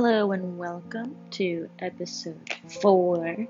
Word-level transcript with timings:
Hello 0.00 0.30
and 0.30 0.56
welcome 0.56 1.16
to 1.32 1.68
episode 1.80 2.54
4 2.82 3.48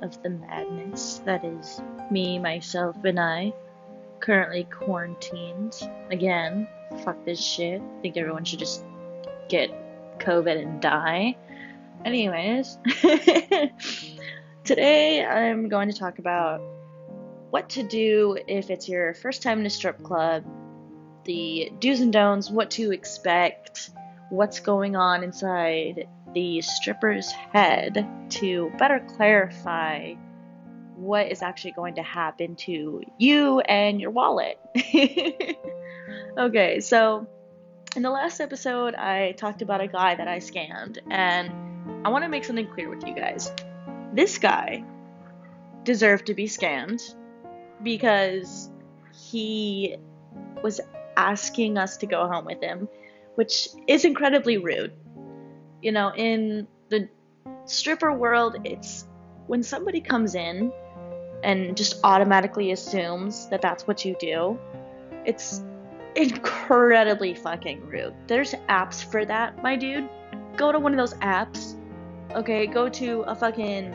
of 0.00 0.22
The 0.22 0.30
Madness. 0.30 1.20
That 1.26 1.44
is 1.44 1.82
me, 2.10 2.38
myself, 2.38 2.96
and 3.04 3.20
I. 3.20 3.52
Currently 4.20 4.64
quarantined. 4.72 5.76
Again, 6.10 6.66
fuck 7.04 7.22
this 7.26 7.38
shit. 7.38 7.82
I 7.82 8.00
think 8.00 8.16
everyone 8.16 8.46
should 8.46 8.60
just 8.60 8.82
get 9.50 9.68
COVID 10.20 10.62
and 10.62 10.80
die. 10.80 11.36
Anyways, 12.06 12.78
today 14.64 15.22
I'm 15.22 15.68
going 15.68 15.90
to 15.90 15.98
talk 15.98 16.18
about 16.18 16.62
what 17.50 17.68
to 17.68 17.82
do 17.82 18.38
if 18.48 18.70
it's 18.70 18.88
your 18.88 19.12
first 19.12 19.42
time 19.42 19.60
in 19.60 19.66
a 19.66 19.70
strip 19.70 20.02
club, 20.02 20.46
the 21.24 21.70
do's 21.78 22.00
and 22.00 22.10
don'ts, 22.10 22.50
what 22.50 22.70
to 22.70 22.90
expect 22.90 23.90
what's 24.30 24.60
going 24.60 24.96
on 24.96 25.22
inside 25.22 26.08
the 26.34 26.60
stripper's 26.60 27.30
head 27.32 28.08
to 28.30 28.72
better 28.78 29.04
clarify 29.16 30.14
what 30.94 31.30
is 31.30 31.42
actually 31.42 31.72
going 31.72 31.94
to 31.94 32.02
happen 32.02 32.54
to 32.54 33.02
you 33.18 33.60
and 33.60 34.00
your 34.00 34.10
wallet. 34.10 34.58
okay, 36.38 36.80
so 36.80 37.26
in 37.96 38.02
the 38.02 38.10
last 38.10 38.40
episode, 38.40 38.94
I 38.94 39.32
talked 39.32 39.62
about 39.62 39.80
a 39.80 39.88
guy 39.88 40.14
that 40.14 40.28
I 40.28 40.38
scammed, 40.38 40.98
and 41.10 42.06
I 42.06 42.10
want 42.10 42.24
to 42.24 42.28
make 42.28 42.44
something 42.44 42.68
clear 42.68 42.88
with 42.88 43.04
you 43.06 43.14
guys. 43.14 43.50
This 44.12 44.38
guy 44.38 44.84
deserved 45.82 46.26
to 46.26 46.34
be 46.34 46.44
scammed 46.44 47.14
because 47.82 48.70
he 49.12 49.96
was 50.62 50.80
asking 51.16 51.78
us 51.78 51.96
to 51.96 52.06
go 52.06 52.28
home 52.28 52.44
with 52.44 52.62
him 52.62 52.88
which 53.34 53.68
is 53.86 54.04
incredibly 54.04 54.58
rude. 54.58 54.92
You 55.82 55.92
know, 55.92 56.12
in 56.14 56.66
the 56.88 57.08
stripper 57.64 58.12
world, 58.12 58.56
it's 58.64 59.06
when 59.46 59.62
somebody 59.62 60.00
comes 60.00 60.34
in 60.34 60.72
and 61.42 61.76
just 61.76 62.00
automatically 62.04 62.72
assumes 62.72 63.48
that 63.48 63.62
that's 63.62 63.86
what 63.86 64.04
you 64.04 64.16
do, 64.20 64.58
it's 65.24 65.62
incredibly 66.14 67.34
fucking 67.34 67.86
rude. 67.86 68.14
There's 68.26 68.52
apps 68.68 69.04
for 69.04 69.24
that, 69.24 69.62
my 69.62 69.76
dude. 69.76 70.08
Go 70.56 70.72
to 70.72 70.78
one 70.78 70.92
of 70.92 70.98
those 70.98 71.14
apps. 71.20 71.76
Okay, 72.34 72.66
go 72.66 72.88
to 72.88 73.22
a 73.22 73.34
fucking 73.34 73.94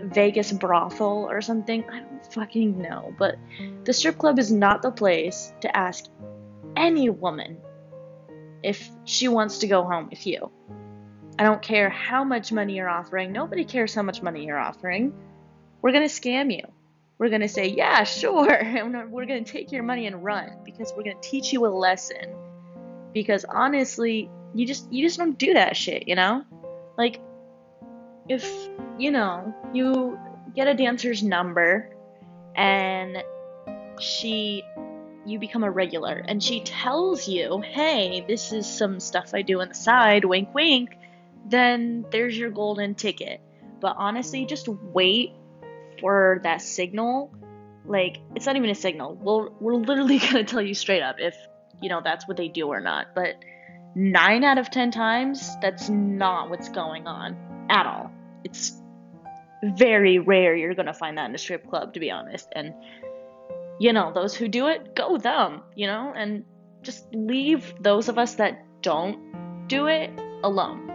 Vegas 0.00 0.52
brothel 0.52 1.26
or 1.30 1.40
something. 1.40 1.84
I 1.90 2.00
don't 2.00 2.32
fucking 2.32 2.80
know. 2.80 3.14
But 3.18 3.36
the 3.84 3.92
strip 3.92 4.18
club 4.18 4.38
is 4.38 4.50
not 4.50 4.82
the 4.82 4.90
place 4.90 5.52
to 5.60 5.76
ask 5.76 6.06
any 6.76 7.10
woman 7.10 7.58
if 8.62 8.90
she 9.04 9.28
wants 9.28 9.58
to 9.58 9.66
go 9.66 9.84
home 9.84 10.08
with 10.10 10.26
you. 10.26 10.50
I 11.38 11.44
don't 11.44 11.62
care 11.62 11.88
how 11.88 12.24
much 12.24 12.52
money 12.52 12.76
you're 12.76 12.88
offering. 12.88 13.32
Nobody 13.32 13.64
cares 13.64 13.94
how 13.94 14.02
much 14.02 14.22
money 14.22 14.46
you're 14.46 14.58
offering. 14.58 15.12
We're 15.80 15.92
going 15.92 16.08
to 16.08 16.14
scam 16.14 16.54
you. 16.54 16.64
We're 17.18 17.30
going 17.30 17.40
to 17.40 17.48
say, 17.48 17.68
yeah, 17.68 18.04
sure. 18.04 18.52
And 18.52 19.12
we're 19.12 19.26
going 19.26 19.44
to 19.44 19.52
take 19.52 19.72
your 19.72 19.82
money 19.82 20.06
and 20.06 20.22
run 20.22 20.58
because 20.64 20.92
we're 20.96 21.04
going 21.04 21.20
to 21.20 21.28
teach 21.28 21.52
you 21.52 21.66
a 21.66 21.68
lesson. 21.68 22.34
Because 23.12 23.44
honestly, 23.44 24.30
you 24.54 24.66
just 24.66 24.90
you 24.92 25.04
just 25.04 25.18
don't 25.18 25.38
do 25.38 25.54
that 25.54 25.76
shit, 25.76 26.08
you 26.08 26.14
know? 26.14 26.44
Like 26.96 27.20
if, 28.28 28.50
you 28.98 29.10
know, 29.10 29.54
you 29.72 30.18
get 30.54 30.68
a 30.68 30.74
dancer's 30.74 31.22
number 31.22 31.94
and 32.54 33.22
she 33.98 34.62
you 35.24 35.38
become 35.38 35.64
a 35.64 35.70
regular 35.70 36.22
and 36.26 36.42
she 36.42 36.60
tells 36.60 37.28
you, 37.28 37.60
hey, 37.60 38.24
this 38.26 38.52
is 38.52 38.66
some 38.66 39.00
stuff 39.00 39.32
I 39.34 39.42
do 39.42 39.60
on 39.60 39.68
the 39.68 39.74
side, 39.74 40.24
wink, 40.24 40.54
wink, 40.54 40.96
then 41.46 42.04
there's 42.10 42.36
your 42.36 42.50
golden 42.50 42.94
ticket. 42.94 43.40
But 43.80 43.96
honestly, 43.98 44.46
just 44.46 44.68
wait 44.68 45.32
for 46.00 46.40
that 46.44 46.62
signal. 46.62 47.32
Like, 47.84 48.18
it's 48.34 48.46
not 48.46 48.56
even 48.56 48.70
a 48.70 48.74
signal. 48.74 49.16
We'll, 49.20 49.54
we're 49.60 49.74
literally 49.74 50.18
going 50.30 50.34
to 50.34 50.44
tell 50.44 50.62
you 50.62 50.74
straight 50.74 51.02
up 51.02 51.16
if, 51.18 51.36
you 51.80 51.88
know, 51.88 52.00
that's 52.02 52.28
what 52.28 52.36
they 52.36 52.48
do 52.48 52.68
or 52.68 52.80
not. 52.80 53.08
But 53.14 53.36
nine 53.94 54.44
out 54.44 54.58
of 54.58 54.70
ten 54.70 54.90
times, 54.90 55.50
that's 55.60 55.88
not 55.88 56.50
what's 56.50 56.68
going 56.68 57.06
on 57.06 57.36
at 57.68 57.86
all. 57.86 58.10
It's 58.44 58.72
very 59.62 60.18
rare 60.18 60.56
you're 60.56 60.74
going 60.74 60.86
to 60.86 60.94
find 60.94 61.18
that 61.18 61.28
in 61.28 61.34
a 61.34 61.38
strip 61.38 61.68
club, 61.68 61.94
to 61.94 62.00
be 62.00 62.10
honest. 62.10 62.48
And 62.52 62.74
you 63.82 63.92
know, 63.92 64.12
those 64.14 64.32
who 64.32 64.46
do 64.46 64.68
it, 64.68 64.94
go 64.94 65.18
them, 65.18 65.60
you 65.74 65.88
know, 65.88 66.12
and 66.14 66.44
just 66.82 67.04
leave 67.12 67.74
those 67.80 68.08
of 68.08 68.16
us 68.16 68.36
that 68.36 68.64
don't 68.80 69.66
do 69.66 69.88
it 69.88 70.08
alone. 70.44 70.88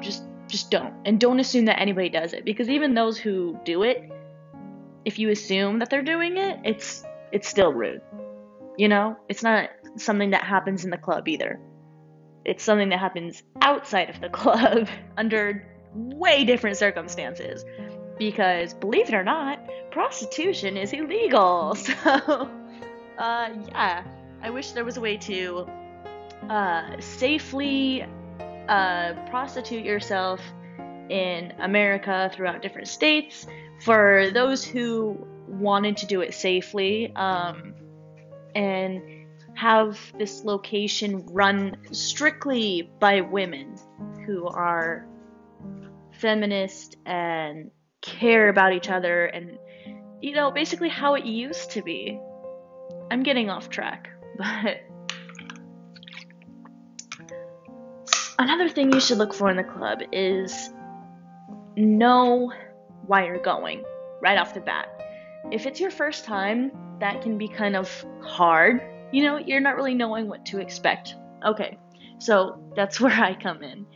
Just 0.00 0.22
just 0.46 0.70
don't. 0.70 0.94
And 1.04 1.18
don't 1.18 1.40
assume 1.40 1.64
that 1.64 1.80
anybody 1.80 2.08
does 2.08 2.32
it 2.32 2.44
because 2.44 2.68
even 2.68 2.94
those 2.94 3.18
who 3.18 3.58
do 3.64 3.82
it, 3.82 4.08
if 5.04 5.18
you 5.18 5.30
assume 5.30 5.80
that 5.80 5.90
they're 5.90 6.04
doing 6.04 6.36
it, 6.36 6.60
it's 6.62 7.02
it's 7.32 7.48
still 7.48 7.72
rude. 7.72 8.02
You 8.78 8.86
know? 8.86 9.16
It's 9.28 9.42
not 9.42 9.70
something 9.96 10.30
that 10.30 10.44
happens 10.44 10.84
in 10.84 10.90
the 10.90 10.98
club 10.98 11.26
either. 11.26 11.58
It's 12.44 12.62
something 12.62 12.90
that 12.90 13.00
happens 13.00 13.42
outside 13.60 14.10
of 14.10 14.20
the 14.20 14.28
club 14.42 14.86
under 15.16 15.66
way 15.92 16.44
different 16.44 16.76
circumstances 16.76 17.64
because 18.18 18.74
believe 18.74 19.08
it 19.08 19.14
or 19.14 19.24
not, 19.24 19.60
prostitution 19.90 20.76
is 20.76 20.92
illegal. 20.92 21.76
So, 23.16 23.22
uh, 23.22 23.48
yeah, 23.68 24.04
I 24.42 24.50
wish 24.50 24.72
there 24.72 24.84
was 24.84 24.98
a 24.98 25.00
way 25.00 25.16
to 25.16 25.66
uh, 26.50 27.00
safely 27.00 28.04
uh, 28.68 29.14
prostitute 29.30 29.84
yourself 29.84 30.40
in 31.08 31.52
America 31.60 32.30
throughout 32.34 32.60
different 32.62 32.88
states 32.88 33.46
for 33.80 34.30
those 34.32 34.64
who 34.64 35.16
wanted 35.48 35.96
to 35.98 36.06
do 36.06 36.20
it 36.20 36.34
safely 36.34 37.14
um, 37.16 37.74
and 38.54 39.00
have 39.54 39.98
this 40.18 40.44
location 40.44 41.24
run 41.26 41.76
strictly 41.90 42.90
by 43.00 43.20
women 43.20 43.76
who 44.26 44.46
are 44.46 45.06
feminist 46.12 46.96
and 47.06 47.70
care 48.06 48.48
about 48.48 48.72
each 48.72 48.88
other 48.88 49.26
and 49.26 49.58
you 50.22 50.32
know 50.32 50.50
basically 50.50 50.88
how 50.88 51.14
it 51.14 51.24
used 51.24 51.70
to 51.72 51.82
be. 51.82 52.18
I'm 53.10 53.22
getting 53.22 53.50
off 53.50 53.68
track 53.68 54.08
but 54.38 54.78
another 58.38 58.68
thing 58.68 58.92
you 58.92 59.00
should 59.00 59.18
look 59.18 59.34
for 59.34 59.50
in 59.50 59.56
the 59.56 59.64
club 59.64 60.00
is 60.12 60.70
know 61.76 62.52
why 63.06 63.26
you're 63.26 63.42
going 63.42 63.84
right 64.22 64.38
off 64.38 64.54
the 64.54 64.60
bat. 64.60 64.88
If 65.52 65.66
it's 65.66 65.80
your 65.80 65.90
first 65.90 66.24
time 66.24 66.72
that 67.00 67.20
can 67.20 67.36
be 67.36 67.48
kind 67.48 67.76
of 67.76 68.06
hard. 68.22 68.80
You 69.12 69.22
know 69.22 69.38
you're 69.38 69.60
not 69.60 69.76
really 69.76 69.94
knowing 69.94 70.28
what 70.28 70.46
to 70.46 70.60
expect. 70.60 71.14
Okay 71.44 71.78
so 72.18 72.58
that's 72.74 73.00
where 73.00 73.12
i 73.12 73.34
come 73.34 73.62
in. 73.62 73.86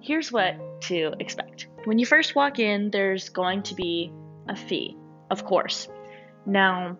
Here's 0.00 0.30
what 0.30 0.56
to 0.82 1.14
expect 1.18 1.68
when 1.84 1.98
you 1.98 2.06
first 2.06 2.34
walk 2.34 2.58
in, 2.58 2.90
there's 2.90 3.28
going 3.28 3.62
to 3.64 3.74
be 3.74 4.12
a 4.48 4.56
fee, 4.56 4.96
of 5.30 5.44
course. 5.44 5.88
Now, 6.46 6.98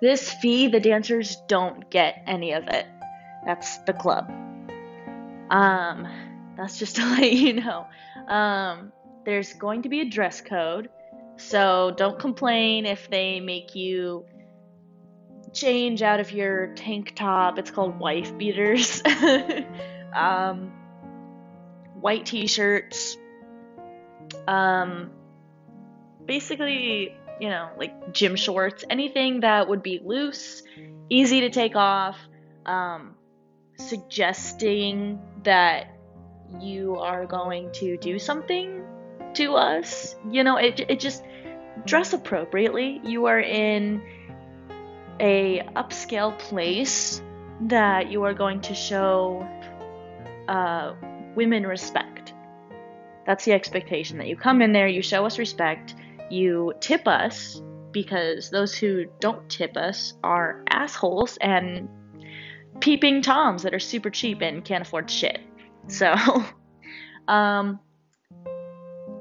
this 0.00 0.30
fee, 0.30 0.68
the 0.68 0.80
dancers 0.80 1.36
don't 1.48 1.90
get 1.90 2.22
any 2.26 2.52
of 2.52 2.64
it. 2.68 2.86
That's 3.44 3.78
the 3.78 3.92
club. 3.92 4.30
Um, 5.50 6.06
that's 6.56 6.78
just 6.78 6.96
to 6.96 7.02
let 7.02 7.32
you 7.32 7.54
know. 7.54 7.86
Um, 8.28 8.92
there's 9.24 9.52
going 9.54 9.82
to 9.82 9.88
be 9.88 10.00
a 10.00 10.04
dress 10.04 10.40
code, 10.40 10.88
so 11.36 11.92
don't 11.96 12.18
complain 12.18 12.86
if 12.86 13.10
they 13.10 13.40
make 13.40 13.74
you 13.74 14.24
change 15.52 16.02
out 16.02 16.20
of 16.20 16.32
your 16.32 16.68
tank 16.74 17.14
top. 17.16 17.58
It's 17.58 17.70
called 17.70 17.98
wife 17.98 18.36
beaters. 18.36 19.02
um, 20.14 20.72
white 22.00 22.26
t-shirts, 22.26 23.16
um, 24.46 25.10
basically, 26.24 27.14
you 27.40 27.48
know, 27.48 27.70
like 27.78 28.12
gym 28.12 28.36
shorts, 28.36 28.84
anything 28.88 29.40
that 29.40 29.68
would 29.68 29.82
be 29.82 30.00
loose, 30.04 30.62
easy 31.08 31.40
to 31.42 31.50
take 31.50 31.76
off, 31.76 32.16
um, 32.64 33.14
suggesting 33.78 35.20
that 35.44 35.90
you 36.60 36.96
are 36.96 37.26
going 37.26 37.70
to 37.72 37.96
do 37.98 38.18
something 38.18 38.84
to 39.34 39.54
us. 39.54 40.16
You 40.30 40.44
know, 40.44 40.56
it, 40.56 40.80
it 40.88 41.00
just 41.00 41.22
dress 41.84 42.12
appropriately. 42.12 43.00
You 43.04 43.26
are 43.26 43.40
in 43.40 44.02
a 45.20 45.60
upscale 45.76 46.38
place 46.38 47.22
that 47.62 48.10
you 48.10 48.22
are 48.24 48.34
going 48.34 48.60
to 48.62 48.74
show 48.74 49.46
uh, 50.48 50.94
women 51.34 51.66
respect. 51.66 52.32
That's 53.26 53.44
the 53.44 53.52
expectation 53.52 54.18
that 54.18 54.28
you 54.28 54.36
come 54.36 54.62
in 54.62 54.72
there, 54.72 54.88
you 54.88 55.02
show 55.02 55.26
us 55.26 55.38
respect, 55.38 55.94
you 56.30 56.72
tip 56.80 57.06
us 57.08 57.60
because 57.92 58.50
those 58.50 58.76
who 58.76 59.06
don't 59.20 59.48
tip 59.48 59.76
us 59.76 60.14
are 60.22 60.64
assholes 60.68 61.36
and 61.38 61.88
peeping 62.80 63.22
toms 63.22 63.62
that 63.62 63.74
are 63.74 63.80
super 63.80 64.10
cheap 64.10 64.42
and 64.42 64.64
can't 64.64 64.82
afford 64.86 65.10
shit. 65.10 65.40
So, 65.88 66.14
Um, 67.28 67.80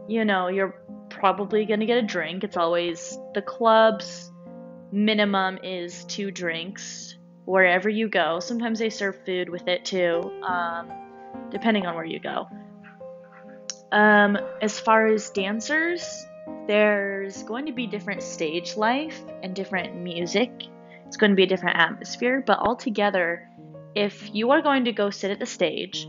you 0.07 0.25
know, 0.25 0.47
you're 0.47 0.75
probably 1.09 1.65
to 1.65 1.85
get 1.85 1.97
a 1.97 2.01
drink. 2.01 2.43
It's 2.43 2.57
always 2.57 3.17
the 3.33 3.41
club's 3.41 4.31
minimum 4.91 5.59
is 5.63 6.05
two 6.05 6.31
drinks 6.31 7.17
wherever 7.45 7.89
you 7.89 8.07
go. 8.07 8.39
Sometimes 8.39 8.79
they 8.79 8.89
serve 8.89 9.23
food 9.25 9.49
with 9.49 9.67
it 9.67 9.85
too, 9.85 10.31
um, 10.47 10.91
depending 11.49 11.85
on 11.85 11.95
where 11.95 12.05
you 12.05 12.19
go. 12.19 12.47
Um, 13.91 14.37
as 14.61 14.79
far 14.79 15.07
as 15.07 15.29
dancers, 15.29 16.25
there's 16.67 17.43
going 17.43 17.65
to 17.65 17.71
be 17.71 17.87
different 17.87 18.23
stage 18.23 18.75
life 18.75 19.21
and 19.43 19.55
different 19.55 19.95
music. 19.95 20.51
It's 21.07 21.17
going 21.17 21.31
to 21.31 21.35
be 21.35 21.43
a 21.43 21.47
different 21.47 21.77
atmosphere, 21.77 22.43
but 22.45 22.59
altogether, 22.59 23.47
if 23.95 24.33
you 24.33 24.51
are 24.51 24.61
going 24.61 24.85
to 24.85 24.91
go 24.91 25.09
sit 25.09 25.31
at 25.31 25.39
the 25.39 25.45
stage, 25.45 26.07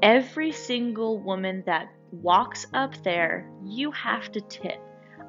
every 0.00 0.52
single 0.52 1.18
woman 1.18 1.62
that 1.66 1.88
walks 2.10 2.66
up 2.72 2.94
there, 3.02 3.50
you 3.64 3.90
have 3.92 4.30
to 4.32 4.40
tip. 4.40 4.80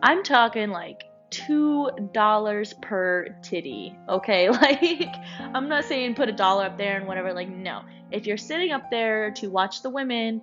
I'm 0.01 0.23
talking 0.23 0.69
like 0.69 1.03
two 1.33 1.89
dollars 2.11 2.75
per 2.83 3.27
titty 3.41 3.97
okay 4.07 4.49
like 4.61 5.15
i'm 5.55 5.67
not 5.67 5.83
saying 5.83 6.13
put 6.13 6.29
a 6.29 6.31
dollar 6.31 6.65
up 6.65 6.77
there 6.77 6.95
and 6.95 7.07
whatever 7.07 7.33
like 7.33 7.49
no 7.49 7.81
if 8.11 8.27
you're 8.27 8.37
sitting 8.37 8.71
up 8.71 8.91
there 8.91 9.31
to 9.31 9.47
watch 9.47 9.81
the 9.81 9.89
women 9.89 10.39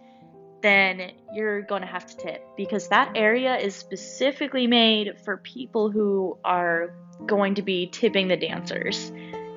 then 0.62 1.12
you're 1.33 1.62
going 1.62 1.83
to 1.83 1.87
have 1.87 2.07
to 2.07 2.17
tip 2.17 2.45
because 2.57 2.89
that 2.89 3.12
area 3.15 3.57
is 3.57 3.75
specifically 3.75 4.67
made 4.67 5.19
for 5.25 5.39
people 5.39 5.91
who 5.91 6.39
are 6.45 6.95
going 7.27 7.55
to 7.55 7.62
be 7.62 7.87
tipping 7.87 8.29
the 8.29 8.37
dancers. 8.37 9.12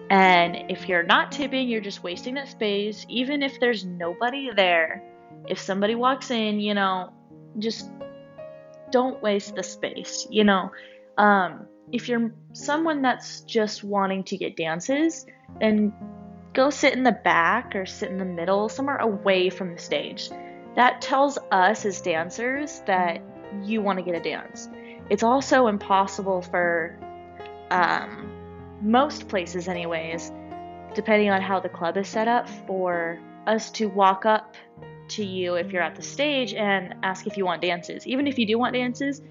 And 0.10 0.70
if 0.70 0.88
you're 0.88 1.04
not 1.04 1.32
tipping, 1.32 1.68
you're 1.68 1.82
just 1.82 2.04
wasting 2.04 2.36
that 2.36 2.48
space, 2.48 3.06
even 3.10 3.42
if 3.42 3.60
there's 3.60 3.86
nobody 3.86 4.52
there. 4.56 5.04
If 5.48 5.60
somebody 5.60 5.96
walks 5.96 6.32
in, 6.32 6.60
you 6.60 6.74
know, 6.74 7.12
just 7.60 7.90
don't 8.92 9.22
waste 9.22 9.56
the 9.56 9.64
space, 9.64 10.28
you 10.30 10.44
know. 10.44 10.72
Um, 11.18 11.68
if 11.92 12.08
you're 12.08 12.32
someone 12.54 13.02
that's 13.02 13.42
just 13.42 13.84
wanting 13.84 14.24
to 14.26 14.38
get 14.38 14.56
dances, 14.56 15.26
then 15.60 15.94
go 16.54 16.70
sit 16.70 16.94
in 16.94 17.04
the 17.04 17.12
back 17.12 17.76
or 17.76 17.86
sit 17.86 18.10
in 18.10 18.18
the 18.18 18.26
middle, 18.26 18.70
somewhere 18.70 18.98
away 18.98 19.50
from 19.50 19.74
the 19.74 19.82
stage 19.82 20.30
that 20.76 21.02
tells 21.02 21.38
us 21.52 21.86
as 21.86 22.02
dancers 22.02 22.82
that 22.88 23.22
you 23.62 23.82
want 23.82 24.00
to 24.00 24.04
get 24.04 24.16
a 24.16 24.20
dance. 24.20 24.70
It's 25.10 25.24
also 25.24 25.68
impossible 25.68 26.42
for 26.42 26.98
um, 27.70 28.32
most 28.82 29.28
places, 29.28 29.68
anyways, 29.68 30.32
depending 30.96 31.30
on 31.30 31.42
how 31.42 31.60
the 31.60 31.70
club 31.70 31.98
is 31.98 32.08
set 32.08 32.28
up, 32.28 32.50
for 32.68 33.20
us 33.46 33.70
to 33.72 33.88
walk 33.88 34.26
up 34.26 34.56
to 35.10 35.26
you 35.26 35.56
if 35.56 35.72
you're 35.72 35.82
at 35.82 35.96
the 35.96 36.02
stage 36.02 36.54
and 36.54 36.96
ask 37.04 37.28
if 37.28 37.38
you 37.38 37.46
want 37.46 37.62
dances. 37.62 38.08
Even 38.08 38.26
if 38.26 38.40
you 38.40 38.48
do 38.48 38.58
want 38.58 38.74
dances, 38.74 39.22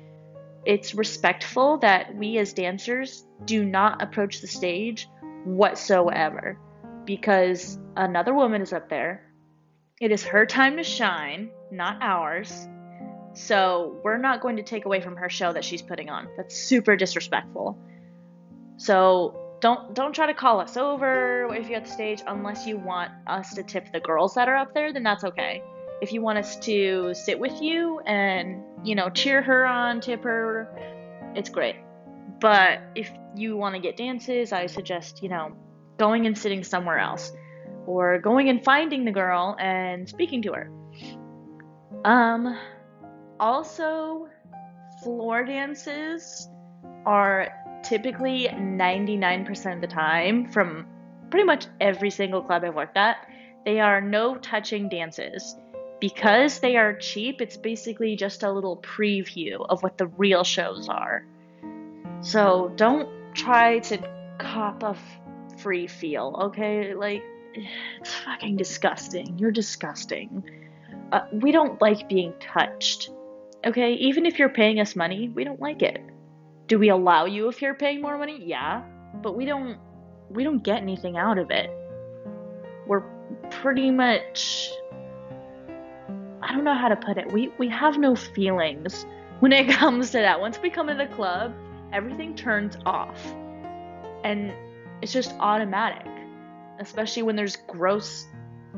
it's 0.65 0.95
respectful 0.95 1.79
that 1.79 2.15
we 2.15 2.39
as 2.39 2.53
dancers 2.53 3.27
do 3.45 3.65
not 3.65 4.03
approach 4.03 4.41
the 4.41 4.47
stage 4.47 5.09
whatsoever 5.45 6.59
because 7.05 7.79
another 7.97 8.33
woman 8.33 8.63
is 8.63 8.73
up 8.73 8.89
there 8.89 9.32
it 10.03 10.11
is 10.11 10.25
her 10.25 10.45
time 10.45 10.77
to 10.79 10.83
shine, 10.83 11.49
not 11.71 11.97
ours. 12.03 12.67
So 13.35 14.01
we're 14.03 14.19
not 14.19 14.41
going 14.41 14.57
to 14.57 14.65
take 14.65 14.85
away 14.85 15.01
from 15.01 15.15
her 15.15 15.31
show 15.31 15.53
that 15.53 15.65
she's 15.65 15.81
putting 15.81 16.11
on. 16.11 16.27
That's 16.37 16.57
super 16.57 16.97
disrespectful. 16.97 17.79
So 18.79 19.59
don't 19.61 19.95
don't 19.95 20.13
try 20.13 20.27
to 20.27 20.35
call 20.35 20.59
us 20.59 20.77
over 20.77 21.55
if 21.55 21.69
you're 21.69 21.79
at 21.79 21.85
the 21.85 21.91
stage 21.93 22.21
unless 22.27 22.67
you 22.67 22.79
want 22.79 23.13
us 23.29 23.55
to 23.55 23.63
tip 23.63 23.93
the 23.93 24.01
girls 24.01 24.35
that 24.35 24.49
are 24.49 24.57
up 24.57 24.75
there, 24.75 24.93
then 24.93 25.05
that's 25.05 25.23
okay. 25.23 25.63
If 26.03 26.13
you 26.13 26.21
want 26.21 26.37
us 26.39 26.57
to 26.57 27.15
sit 27.15 27.39
with 27.39 27.63
you 27.63 28.01
and, 28.01 28.61
you 28.83 28.97
know, 28.97 29.09
cheer 29.09 29.41
her 29.41 29.65
on, 29.65 30.01
tip 30.01 30.25
her, 30.25 30.69
it's 31.37 31.49
great. 31.49 31.77
But 32.41 32.81
if 32.97 33.09
you 33.37 33.57
want 33.57 33.77
to 33.77 33.81
get 33.81 33.97
dances, 33.97 34.53
I 34.53 34.67
suggest, 34.67 35.23
you 35.23 35.29
know, 35.29 35.53
going 35.97 36.27
and 36.27 36.37
sitting 36.37 36.65
somewhere 36.65 36.99
else 36.99 37.31
or 37.87 38.19
going 38.19 38.49
and 38.49 38.65
finding 38.65 39.05
the 39.05 39.11
girl 39.11 39.57
and 39.59 40.09
speaking 40.09 40.43
to 40.43 40.53
her. 40.53 40.71
Um, 42.05 42.59
also, 43.39 44.29
floor 45.03 45.45
dances 45.45 46.49
are 47.07 47.49
typically 47.83 48.49
99% 48.49 49.75
of 49.75 49.81
the 49.81 49.87
time 49.87 50.51
from 50.51 50.87
pretty 51.31 51.45
much 51.45 51.67
every 51.81 52.11
single 52.11 52.43
club 52.43 52.65
I've 52.65 52.75
worked 52.75 52.97
at. 52.97 53.27
They 53.65 53.81
are 53.81 54.01
no 54.01 54.37
touching 54.37 54.89
dances. 54.89 55.57
Because 56.01 56.59
they 56.59 56.77
are 56.77 56.95
cheap, 56.95 57.41
it's 57.41 57.57
basically 57.57 58.17
just 58.17 58.43
a 58.43 58.51
little 58.51 58.77
preview 58.79 59.65
of 59.69 59.83
what 59.85 59.99
the 59.99 60.07
real 60.07 60.43
shows 60.43 60.89
are. 60.89 61.25
So 62.23 62.73
don't 62.75 63.09
try 63.35 63.79
to 63.81 63.99
cop 64.39 64.83
a 64.83 64.97
free 65.59 65.87
feel, 65.87 66.37
okay? 66.43 66.95
Like, 66.95 67.23
it's 67.55 68.15
fucking 68.15 68.57
disgusting. 68.57 69.39
You're 69.39 69.51
disgusting. 69.51 70.43
Uh, 71.13 71.27
we 71.33 71.53
don't 71.53 71.81
like 71.81 72.09
being 72.09 72.33
touched. 72.41 73.11
Okay? 73.65 73.95
Even 73.95 74.27
if 74.27 74.39
you're 74.39 74.49
paying 74.49 74.81
us 74.81 74.97
money, 74.97 75.29
we 75.29 75.45
don't 75.45 75.61
like 75.61 75.83
it. 75.83 76.03
Do 76.67 76.79
we 76.79 76.89
allow 76.89 77.27
you 77.27 77.49
if 77.49 77.61
you're 77.61 77.75
paying 77.75 78.01
more 78.01 78.19
money? 78.19 78.43
Yeah. 78.45 78.83
But 79.23 79.37
we 79.37 79.45
don't 79.45 79.79
we 80.31 80.45
don't 80.45 80.63
get 80.63 80.79
anything 80.79 81.17
out 81.17 81.39
of 81.39 81.51
it. 81.51 81.71
We're 82.87 83.05
pretty 83.51 83.91
much 83.91 84.71
I 86.41 86.53
don't 86.53 86.65
know 86.65 86.75
how 86.75 86.89
to 86.89 86.97
put 86.97 87.19
it. 87.19 87.31
We 87.31 87.53
we 87.59 87.69
have 87.69 87.99
no 87.99 88.17
feelings 88.17 89.07
when 89.41 89.53
it 89.53 89.69
comes 89.79 90.11
to 90.11 90.19
that. 90.19 90.41
Once 90.41 90.59
we 90.63 90.71
come 90.71 90.89
in 90.89 90.99
the 90.99 91.07
club, 91.07 91.55
everything 91.93 92.35
turns 92.35 92.77
off. 92.87 93.35
And 94.25 94.53
it's 95.03 95.13
just 95.13 95.35
automatic 95.41 96.07
especially 96.81 97.23
when 97.23 97.37
there's 97.37 97.57
gross 97.69 98.27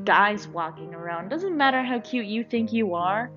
guys 0.04 0.48
walking 0.48 0.94
around. 0.94 1.28
Doesn't 1.28 1.56
matter 1.56 1.82
how 1.82 2.00
cute 2.00 2.26
you 2.26 2.44
think 2.44 2.72
you 2.72 2.94
are, 2.94 3.30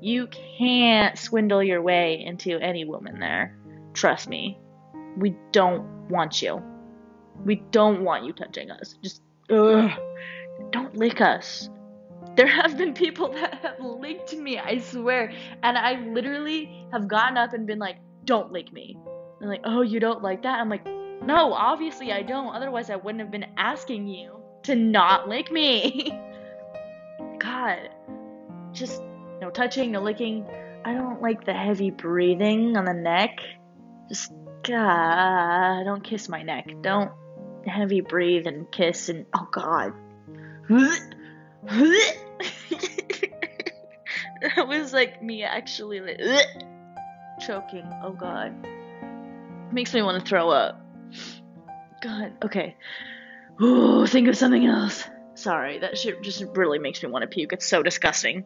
you 0.00 0.28
can't 0.28 1.18
swindle 1.18 1.62
your 1.62 1.82
way 1.82 2.22
into 2.24 2.58
any 2.58 2.84
woman 2.84 3.18
there. 3.20 3.56
Trust 3.92 4.28
me. 4.28 4.58
We 5.16 5.36
don't 5.52 5.84
want 6.08 6.40
you. 6.40 6.62
We 7.44 7.56
don't 7.70 8.02
want 8.02 8.24
you 8.24 8.32
touching 8.32 8.70
us. 8.70 8.94
Just, 9.02 9.22
ugh. 9.50 9.90
Don't 10.70 10.96
lick 10.96 11.20
us. 11.20 11.68
There 12.36 12.46
have 12.46 12.78
been 12.78 12.94
people 12.94 13.28
that 13.32 13.54
have 13.62 13.80
licked 13.80 14.34
me, 14.34 14.58
I 14.58 14.78
swear. 14.78 15.32
And 15.62 15.76
I 15.76 16.00
literally 16.12 16.86
have 16.92 17.08
gotten 17.08 17.36
up 17.36 17.52
and 17.52 17.66
been 17.66 17.78
like, 17.78 17.96
don't 18.24 18.52
lick 18.52 18.72
me. 18.72 18.96
And 19.40 19.50
like, 19.50 19.62
oh, 19.64 19.82
you 19.82 20.00
don't 20.00 20.22
like 20.22 20.42
that? 20.42 20.60
I'm 20.60 20.68
like, 20.68 20.86
no, 21.22 21.52
obviously 21.52 22.12
I 22.12 22.22
don't. 22.22 22.54
Otherwise, 22.54 22.90
I 22.90 22.96
wouldn't 22.96 23.20
have 23.20 23.30
been 23.30 23.46
asking 23.56 24.08
you 24.08 24.40
to 24.64 24.74
not 24.74 25.28
lick 25.28 25.50
me. 25.50 26.12
God. 27.38 27.90
Just 28.72 29.02
no 29.40 29.50
touching, 29.50 29.92
no 29.92 30.00
licking. 30.00 30.46
I 30.84 30.94
don't 30.94 31.20
like 31.20 31.44
the 31.44 31.52
heavy 31.52 31.90
breathing 31.90 32.76
on 32.76 32.84
the 32.84 32.94
neck. 32.94 33.38
Just, 34.08 34.32
God, 34.62 35.84
don't 35.84 36.02
kiss 36.02 36.28
my 36.28 36.42
neck. 36.42 36.68
Don't 36.82 37.12
heavy 37.66 38.00
breathe 38.00 38.46
and 38.46 38.70
kiss 38.70 39.08
and, 39.08 39.26
oh 39.34 39.48
God. 39.50 39.92
that 44.42 44.66
was 44.66 44.92
like 44.92 45.22
me 45.22 45.42
actually 45.42 46.00
like, 46.00 46.20
choking. 47.46 47.88
Oh 48.02 48.12
God. 48.12 48.54
Makes 49.72 49.92
me 49.94 50.02
want 50.02 50.22
to 50.22 50.28
throw 50.28 50.50
up. 50.50 50.79
God, 52.00 52.32
okay. 52.44 52.76
Ooh, 53.62 54.06
think 54.06 54.28
of 54.28 54.36
something 54.36 54.64
else. 54.64 55.04
Sorry, 55.34 55.78
that 55.78 55.98
shit 55.98 56.22
just 56.22 56.44
really 56.54 56.78
makes 56.78 57.02
me 57.02 57.10
want 57.10 57.22
to 57.22 57.28
puke. 57.28 57.52
It's 57.52 57.66
so 57.66 57.82
disgusting. 57.82 58.44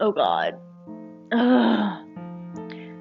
Oh 0.00 0.12
god. 0.12 0.58
Ugh. 1.32 2.06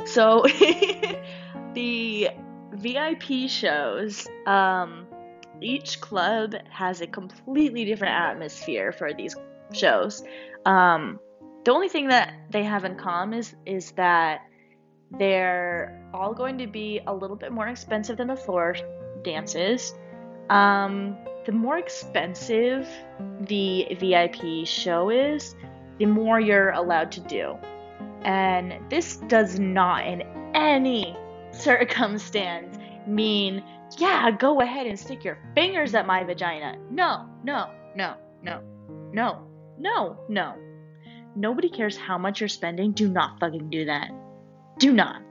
So, 0.05 0.43
the 1.73 2.29
VIP 2.73 3.49
shows, 3.49 4.27
um, 4.45 5.07
each 5.61 5.99
club 6.01 6.55
has 6.69 7.01
a 7.01 7.07
completely 7.07 7.85
different 7.85 8.15
atmosphere 8.15 8.91
for 8.91 9.13
these 9.13 9.35
shows. 9.73 10.23
Um, 10.65 11.19
the 11.65 11.71
only 11.71 11.89
thing 11.89 12.07
that 12.09 12.33
they 12.49 12.63
have 12.63 12.85
in 12.85 12.95
common 12.95 13.39
is, 13.39 13.55
is 13.65 13.91
that 13.91 14.41
they're 15.11 16.09
all 16.13 16.33
going 16.33 16.57
to 16.59 16.67
be 16.67 17.01
a 17.07 17.13
little 17.13 17.35
bit 17.35 17.51
more 17.51 17.67
expensive 17.67 18.17
than 18.17 18.27
the 18.27 18.35
floor 18.35 18.75
dances. 19.23 19.93
Um, 20.49 21.17
the 21.45 21.51
more 21.51 21.77
expensive 21.77 22.87
the 23.41 23.87
VIP 23.99 24.67
show 24.67 25.09
is, 25.09 25.55
the 25.97 26.05
more 26.05 26.39
you're 26.39 26.71
allowed 26.71 27.11
to 27.13 27.19
do. 27.21 27.57
And 28.23 28.73
this 28.89 29.17
does 29.17 29.59
not, 29.59 30.05
in 30.05 30.23
any 30.53 31.17
circumstance, 31.51 32.77
mean, 33.07 33.63
yeah, 33.97 34.29
go 34.31 34.61
ahead 34.61 34.87
and 34.87 34.99
stick 34.99 35.23
your 35.23 35.39
fingers 35.55 35.95
at 35.95 36.05
my 36.05 36.23
vagina. 36.23 36.77
No, 36.89 37.27
no, 37.43 37.71
no, 37.95 38.15
no, 38.43 38.61
no, 39.13 39.47
no, 39.77 40.17
no. 40.29 40.55
Nobody 41.35 41.69
cares 41.69 41.97
how 41.97 42.17
much 42.17 42.41
you're 42.41 42.49
spending. 42.49 42.91
Do 42.91 43.07
not 43.07 43.39
fucking 43.39 43.69
do 43.69 43.85
that. 43.85 44.11
Do 44.77 44.91
not. 44.91 45.21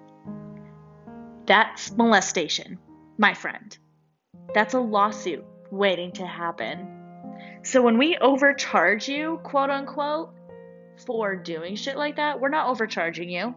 That's 1.46 1.92
molestation, 1.92 2.78
my 3.18 3.34
friend. 3.34 3.76
That's 4.54 4.74
a 4.74 4.80
lawsuit 4.80 5.44
waiting 5.70 6.12
to 6.12 6.26
happen. 6.26 6.88
So 7.62 7.82
when 7.82 7.98
we 7.98 8.16
overcharge 8.16 9.08
you, 9.08 9.40
quote 9.42 9.70
unquote, 9.70 10.30
for 11.04 11.36
doing 11.36 11.76
shit 11.76 11.96
like 11.96 12.16
that, 12.16 12.40
we're 12.40 12.48
not 12.48 12.68
overcharging 12.68 13.28
you. 13.28 13.54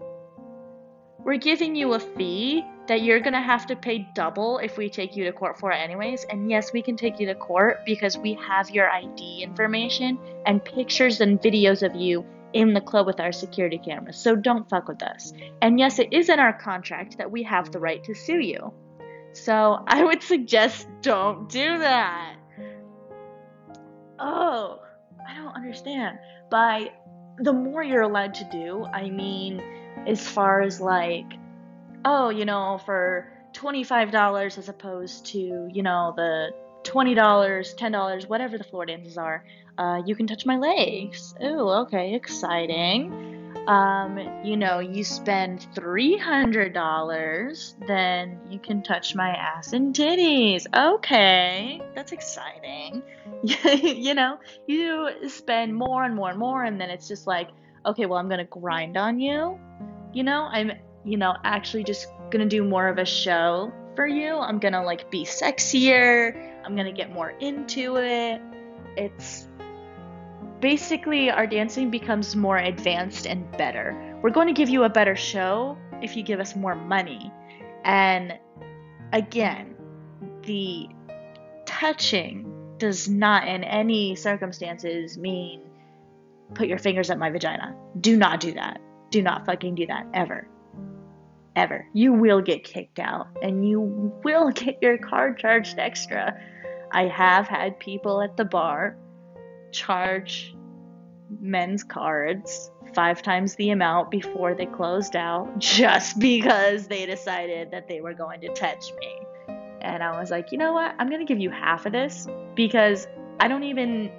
We're 1.20 1.38
giving 1.38 1.76
you 1.76 1.94
a 1.94 2.00
fee 2.00 2.66
that 2.88 3.04
you're 3.04 3.20
gonna 3.20 3.42
have 3.42 3.68
to 3.68 3.76
pay 3.76 4.08
double 4.16 4.58
if 4.58 4.78
we 4.78 4.90
take 4.90 5.16
you 5.16 5.24
to 5.26 5.32
court 5.32 5.60
for 5.60 5.72
it 5.72 5.78
anyways. 5.78 6.26
And 6.26 6.50
yes, 6.50 6.74
we 6.74 6.82
can 6.82 6.98
take 6.98 7.20
you 7.20 7.28
to 7.28 7.36
court 7.36 7.86
because 7.86 8.18
we 8.18 8.34
have 8.34 8.72
your 8.72 8.90
ID 8.90 9.44
information 9.44 10.18
and 10.48 10.64
pictures 10.66 11.22
and 11.22 11.40
videos 11.40 11.84
of 11.84 11.96
you 11.96 12.26
in 12.54 12.74
the 12.74 12.82
club 12.82 13.06
with 13.06 13.20
our 13.20 13.32
security 13.32 13.78
cameras. 13.78 14.18
So 14.18 14.36
don't 14.36 14.68
fuck 14.68 14.88
with 14.88 15.04
us. 15.04 15.32
And 15.62 15.80
yes, 15.80 16.00
it 16.00 16.12
is 16.12 16.30
in 16.30 16.40
our 16.40 16.54
contract 16.54 17.20
that 17.20 17.32
we 17.32 17.44
have 17.44 17.72
the 17.72 17.80
right 17.80 18.04
to 18.04 18.16
sue 18.16 18.40
you. 18.40 18.74
So 19.34 19.84
I 19.88 20.04
would 20.04 20.22
suggest 20.24 20.88
don't 21.02 21.50
do 21.50 21.80
that. 21.80 22.36
Oh, 24.20 24.80
I 25.28 25.36
don't 25.36 25.56
understand. 25.56 26.20
By 26.50 26.92
the 27.40 27.54
more 27.54 27.84
you're 27.84 28.02
allowed 28.02 28.36
to 28.36 28.50
do, 28.52 28.86
I 28.86 29.10
mean, 29.10 29.62
as 30.06 30.28
far 30.28 30.62
as 30.62 30.80
like, 30.80 31.26
oh, 32.06 32.30
you 32.30 32.46
know, 32.46 32.80
for 32.86 33.32
$25 33.54 34.58
as 34.58 34.70
opposed 34.70 35.26
to, 35.28 35.70
you 35.72 35.84
know, 35.84 36.14
the 36.16 36.52
$20, 36.84 37.16
$10, 37.16 38.30
whatever 38.30 38.58
the 38.58 38.64
floor 38.64 38.86
dances 38.86 39.18
are, 39.18 39.46
uh, 39.78 40.02
you 40.06 40.16
can 40.16 40.28
touch 40.28 40.46
my 40.46 40.58
legs. 40.58 41.34
Oh, 41.40 41.84
okay, 41.84 42.14
exciting. 42.16 43.41
Um, 43.68 44.18
you 44.44 44.58
know, 44.58 44.80
you 44.80 45.04
spend 45.04 45.68
$300, 45.76 47.88
then 47.88 48.40
you 48.50 48.58
can 48.58 48.82
touch 48.82 49.14
my 49.14 49.30
ass 49.30 49.74
and 49.74 49.94
titties. 49.94 50.66
Okay, 50.76 51.80
that's 51.94 52.12
exciting. 52.12 53.04
you 53.44 54.16
know, 54.16 54.40
you 54.68 55.30
spend 55.30 55.76
more 55.76 56.04
and 56.04 56.16
more 56.16 56.32
and 56.32 56.40
more, 56.40 56.64
and 56.64 56.82
then 56.82 56.90
it's 56.90 57.08
just 57.08 57.28
like, 57.28 57.50
okay, 57.86 58.08
well, 58.08 58.18
I'm 58.18 58.30
gonna 58.30 58.46
grind 58.46 58.98
on 58.98 59.20
you. 59.20 59.60
You 60.14 60.24
know, 60.24 60.50
I'm, 60.52 60.72
you 61.06 61.18
know, 61.18 61.36
actually 61.44 61.84
just 61.84 62.08
gonna 62.32 62.48
do 62.48 62.64
more 62.64 62.88
of 62.88 62.98
a 62.98 63.06
show 63.06 63.72
for 63.96 64.08
you. 64.08 64.38
I'm 64.38 64.60
gonna 64.60 64.84
like 64.84 65.12
be 65.12 65.24
sexier. 65.24 66.64
I'm 66.66 66.76
gonna 66.76 66.92
get 66.92 67.12
more 67.12 67.32
into 67.40 67.98
it. 67.98 68.42
It's 68.98 69.48
basically 70.62 71.30
our 71.32 71.48
dancing 71.48 71.90
becomes 71.90 72.36
more 72.36 72.58
advanced 72.58 73.26
and 73.26 73.50
better. 73.58 74.20
We're 74.22 74.30
going 74.30 74.48
to 74.48 74.54
give 74.54 74.70
you 74.70 74.84
a 74.84 74.90
better 74.90 75.16
show 75.16 75.78
if 76.02 76.16
you 76.16 76.24
give 76.24 76.40
us 76.40 76.56
more 76.56 76.76
money. 76.76 77.32
And 77.84 78.38
again, 79.12 79.76
the 80.44 80.88
touching 81.66 82.76
does 82.78 83.10
not 83.10 83.48
in 83.48 83.64
any 83.64 84.16
circumstances 84.16 85.18
mean 85.18 85.62
put 86.54 86.68
your 86.68 86.78
fingers 86.78 87.10
at 87.10 87.18
my 87.18 87.30
vagina. 87.30 87.76
Do 88.00 88.16
not 88.16 88.40
do 88.40 88.54
that. 88.54 88.80
Do 89.10 89.22
not 89.22 89.46
fucking 89.46 89.76
do 89.76 89.88
that 89.88 90.06
ever. 90.14 90.48
Ever. 91.56 91.86
You 91.94 92.14
will 92.14 92.42
get 92.42 92.64
kicked 92.64 93.00
out 93.00 93.28
and 93.42 93.68
you 93.68 93.82
will 94.24 94.52
get 94.52 94.78
your 94.82 94.98
card 94.98 95.40
charged 95.40 95.80
extra. 95.80 96.40
I 96.92 97.08
have 97.08 97.48
had 97.48 97.80
people 97.80 98.22
at 98.22 98.38
the 98.38 98.46
bar 98.46 98.98
charge 99.72 100.56
men's 101.40 101.84
cards 101.84 102.72
five 102.94 103.22
times 103.22 103.56
the 103.56 103.70
amount 103.70 104.12
before 104.12 104.54
they 104.54 104.66
closed 104.66 105.16
out 105.16 105.50
just 105.60 106.20
because 106.20 106.88
they 106.88 107.06
decided 107.06 107.72
that 107.72 107.88
they 107.88 108.02
were 108.02 108.14
going 108.14 108.42
to 108.42 108.50
touch 108.50 108.92
me. 109.00 109.16
And 109.82 110.04
I 110.04 110.20
was 110.20 110.30
like, 110.30 110.52
you 110.52 110.58
know 110.58 110.74
what? 110.74 110.94
I'm 111.00 111.08
going 111.10 111.26
to 111.26 111.26
give 111.26 111.40
you 111.40 111.50
half 111.50 111.86
of 111.86 111.92
this 111.92 112.28
because 112.56 113.08
I 113.40 113.48
don't 113.48 113.64
even, 113.64 114.12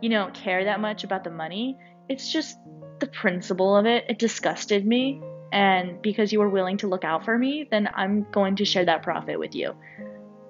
you 0.00 0.08
know, 0.08 0.30
care 0.32 0.64
that 0.64 0.80
much 0.80 1.02
about 1.02 1.24
the 1.24 1.30
money. 1.30 1.76
It's 2.08 2.32
just 2.32 2.56
the 3.00 3.08
principle 3.08 3.76
of 3.76 3.86
it. 3.86 4.04
It 4.08 4.18
disgusted 4.18 4.86
me. 4.86 5.20
And 5.50 6.00
because 6.02 6.32
you 6.32 6.38
were 6.38 6.48
willing 6.48 6.76
to 6.78 6.86
look 6.86 7.04
out 7.04 7.24
for 7.24 7.36
me, 7.36 7.66
then 7.70 7.88
I'm 7.94 8.26
going 8.30 8.56
to 8.56 8.64
share 8.64 8.84
that 8.84 9.02
profit 9.02 9.38
with 9.38 9.54
you. 9.54 9.74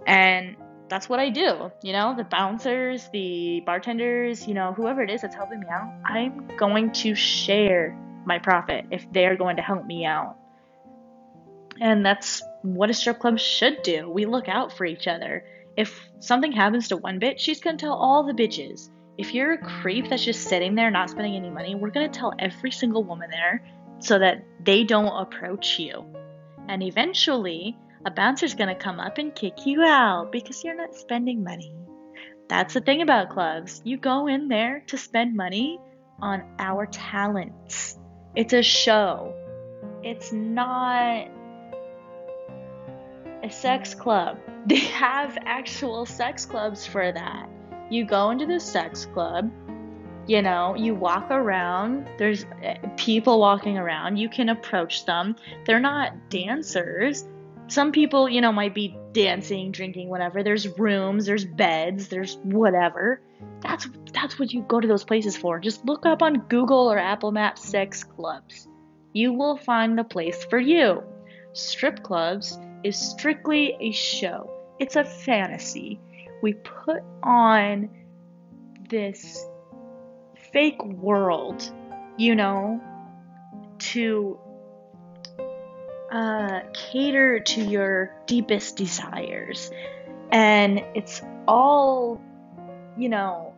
And 0.07 0.57
that's 0.89 1.09
what 1.09 1.21
I 1.21 1.31
do. 1.31 1.71
You 1.83 1.93
know, 1.93 2.15
the 2.17 2.25
bouncers, 2.25 3.09
the 3.13 3.63
bartenders, 3.67 4.47
you 4.47 4.55
know, 4.55 4.73
whoever 4.73 5.03
it 5.03 5.11
is 5.11 5.23
that's 5.23 5.35
helping 5.35 5.61
me 5.61 5.67
out, 5.71 5.93
I'm 6.05 6.51
going 6.57 6.93
to 6.93 7.15
share 7.15 7.97
my 8.25 8.39
profit 8.39 8.87
if 8.91 9.07
they're 9.13 9.37
going 9.37 9.57
to 9.57 9.63
help 9.63 9.87
me 9.87 10.05
out. 10.05 10.37
And 11.81 12.05
that's 12.05 12.43
what 12.63 12.91
a 12.91 12.95
strip 12.95 13.21
club 13.21 13.39
should 13.39 13.83
do. 13.83 14.11
We 14.11 14.27
look 14.27 14.49
out 14.49 14.77
for 14.77 14.85
each 14.85 15.07
other. 15.07 15.45
If 15.77 16.01
something 16.19 16.53
happens 16.53 16.89
to 16.89 16.97
one 16.97 17.21
bitch, 17.21 17.39
she's 17.39 17.61
going 17.61 17.77
to 17.77 17.87
tell 17.87 17.95
all 17.95 18.25
the 18.25 18.33
bitches. 18.33 18.91
If 19.17 19.35
you're 19.35 19.53
a 19.53 19.59
creep 19.59 20.09
that's 20.09 20.25
just 20.25 20.49
sitting 20.49 20.75
there 20.75 20.91
not 20.91 21.11
spending 21.11 21.37
any 21.37 21.51
money, 21.51 21.75
we're 21.75 21.91
going 21.91 22.11
to 22.11 22.19
tell 22.19 22.35
every 22.39 22.71
single 22.71 23.05
woman 23.05 23.31
there 23.31 23.65
so 24.01 24.19
that 24.19 24.45
they 24.65 24.85
don't 24.85 25.07
approach 25.07 25.79
you. 25.79 26.05
And 26.69 26.83
eventually, 26.83 27.77
a 28.05 28.11
bouncer's 28.11 28.55
gonna 28.55 28.75
come 28.75 29.01
up 29.01 29.19
and 29.19 29.35
kick 29.35 29.67
you 29.67 29.83
out 29.83 30.31
because 30.33 30.63
you're 30.65 30.77
not 30.77 30.95
spending 30.95 31.43
money. 31.43 31.75
That's 32.49 32.75
the 32.75 32.81
thing 32.81 33.03
about 33.03 33.31
clubs. 33.31 33.83
You 33.85 33.97
go 33.99 34.27
in 34.27 34.49
there 34.49 34.83
to 34.87 34.97
spend 34.97 35.37
money 35.37 35.79
on 36.21 36.43
our 36.59 36.87
talents. 36.87 37.99
It's 38.35 38.53
a 38.53 38.63
show. 38.63 39.35
It's 40.03 40.33
not 40.33 41.29
a 43.43 43.51
sex 43.51 43.95
club. 43.95 44.39
They 44.67 44.81
have 44.81 45.39
actual 45.47 46.05
sex 46.05 46.45
clubs 46.45 46.85
for 46.85 47.11
that. 47.11 47.49
You 47.89 48.05
go 48.05 48.31
into 48.31 48.45
the 48.45 48.61
sex 48.61 49.07
club, 49.07 49.51
you 50.27 50.43
know, 50.43 50.75
you 50.75 50.95
walk 50.95 51.31
around, 51.31 52.07
there's 52.19 52.45
eh, 52.63 52.77
people 52.99 53.41
walking 53.41 53.79
around, 53.79 54.19
you 54.19 54.29
can 54.29 54.51
approach 54.51 55.07
them. 55.07 55.37
They're 55.65 55.81
not 55.81 56.29
dancers, 56.29 57.25
some 57.69 57.93
people, 57.93 58.29
you 58.29 58.41
know, 58.41 58.53
might 58.53 58.75
be 58.75 58.97
dancing, 59.13 59.71
drinking, 59.71 60.09
whatever. 60.09 60.43
There's 60.43 60.67
rooms, 60.79 61.27
there's 61.27 61.45
beds, 61.45 62.09
there's 62.09 62.37
whatever. 62.43 63.21
That's 63.61 63.89
that's 64.13 64.39
what 64.39 64.53
you 64.53 64.63
go 64.63 64.81
to 64.81 64.89
those 64.89 65.05
places 65.05 65.37
for. 65.37 65.61
Just 65.61 65.85
look 65.85 66.07
up 66.07 66.23
on 66.23 66.47
Google 66.49 66.91
or 66.91 66.99
Apple 66.99 67.31
Maps 67.31 67.63
sex 67.63 68.03
clubs. 68.03 68.67
You 69.13 69.33
will 69.33 69.57
find 69.57 69.99
the 69.99 70.05
place 70.05 70.45
for 70.45 70.59
you. 70.59 71.03
Strip 71.53 72.03
clubs 72.03 72.59
is 72.85 72.97
strictly 72.97 73.77
a 73.81 73.93
show. 73.93 74.51
It's 74.79 74.97
a 74.97 75.05
fantasy. 75.05 76.01
We 76.43 76.55
put 76.55 77.03
on 77.23 77.91
this 78.89 79.47
fake 80.53 80.83
world, 80.85 81.71
you 82.17 82.35
know, 82.35 82.81
to 83.79 84.39
uh, 86.11 86.61
cater 86.73 87.41
to 87.41 87.63
your 87.63 88.15
deepest 88.27 88.77
desires. 88.77 89.71
And 90.31 90.83
it's 90.95 91.23
all, 91.47 92.21
you 92.97 93.09
know, 93.09 93.55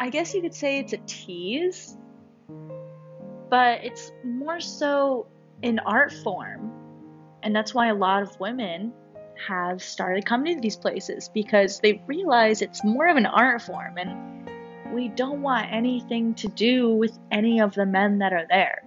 I 0.00 0.10
guess 0.10 0.34
you 0.34 0.42
could 0.42 0.54
say 0.54 0.78
it's 0.78 0.92
a 0.92 0.98
tease, 1.06 1.96
but 3.50 3.84
it's 3.84 4.12
more 4.24 4.60
so 4.60 5.26
an 5.62 5.78
art 5.80 6.12
form. 6.12 6.72
And 7.42 7.54
that's 7.54 7.74
why 7.74 7.88
a 7.88 7.94
lot 7.94 8.22
of 8.22 8.38
women 8.40 8.92
have 9.46 9.82
started 9.82 10.24
coming 10.24 10.56
to 10.56 10.60
these 10.60 10.76
places 10.76 11.28
because 11.32 11.80
they 11.80 12.02
realize 12.06 12.62
it's 12.62 12.84
more 12.84 13.08
of 13.08 13.16
an 13.16 13.26
art 13.26 13.62
form 13.62 13.98
and 13.98 14.48
we 14.92 15.08
don't 15.08 15.42
want 15.42 15.72
anything 15.72 16.34
to 16.34 16.48
do 16.48 16.94
with 16.94 17.18
any 17.30 17.60
of 17.60 17.74
the 17.74 17.86
men 17.86 18.18
that 18.18 18.32
are 18.32 18.46
there. 18.48 18.82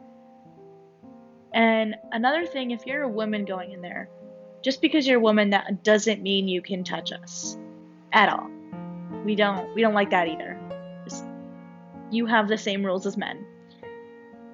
And 1.56 1.96
another 2.12 2.46
thing, 2.46 2.72
if 2.72 2.86
you're 2.86 3.04
a 3.04 3.10
woman 3.10 3.46
going 3.46 3.72
in 3.72 3.82
there, 3.82 4.10
just 4.62 4.82
because 4.82 5.08
you're 5.08 5.20
a 5.20 5.22
woman, 5.22 5.52
that 5.52 5.84
doesn't 5.84 6.22
mean 6.22 6.50
you 6.50 6.62
can 6.62 6.84
touch 6.84 7.14
us 7.14 7.58
at 8.12 8.28
all. 8.28 8.50
We 9.24 9.36
don't 9.36 9.74
we 9.74 9.82
don't 9.82 9.94
like 9.94 10.10
that 10.10 10.28
either. 10.28 10.60
Just, 11.06 11.26
you 12.12 12.26
have 12.26 12.50
the 12.50 12.58
same 12.58 12.86
rules 12.86 13.06
as 13.06 13.16
men. 13.16 13.46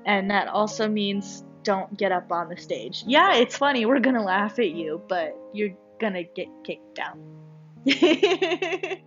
And 0.06 0.30
that 0.30 0.48
also 0.48 0.88
means 0.88 1.44
don't 1.64 1.98
get 1.98 2.12
up 2.12 2.32
on 2.32 2.50
the 2.50 2.58
stage. 2.58 3.04
Yeah, 3.08 3.34
it's 3.34 3.58
funny, 3.58 3.86
we're 3.86 4.00
gonna 4.00 4.24
laugh 4.24 4.60
at 4.60 4.72
you, 4.72 5.02
but 5.08 5.36
you're 5.54 5.76
gonna 6.00 6.24
get 6.24 6.48
kicked 6.64 6.96
down. 6.96 7.20
if 7.86 9.00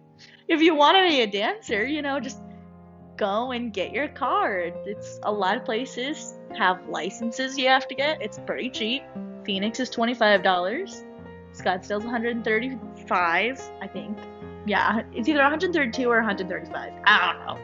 you 0.48 0.74
want 0.74 0.96
to 0.96 1.08
be 1.08 1.20
a 1.20 1.26
dancer, 1.28 1.86
you 1.86 2.02
know, 2.02 2.18
just 2.18 2.38
go 3.16 3.52
and 3.52 3.73
get 3.73 3.92
your 3.92 4.09
card. 4.09 4.75
It's 4.85 5.21
a 5.23 5.33
lot 5.33 5.56
of 5.56 5.64
places 5.64 6.35
have 6.56 6.88
licenses 6.88 7.59
you 7.59 7.68
have 7.68 7.87
to 7.88 7.94
get. 7.94 8.21
It's 8.21 8.38
pretty 8.38 8.71
cheap. 8.71 9.02
Phoenix 9.44 9.80
is 9.80 9.90
$25. 9.90 10.42
Scottsdale's 11.52 12.04
135, 12.04 13.62
I 13.80 13.87
think. 13.87 14.18
Yeah, 14.66 15.02
it's 15.12 15.28
either 15.28 15.40
132 15.40 16.11
or 16.11 16.16
135. 16.16 16.92
I 17.04 17.33
don't 17.33 17.47
know. 17.47 17.59